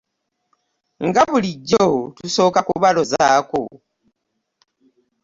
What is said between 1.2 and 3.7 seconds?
bulijjo tusooka kubalozaako.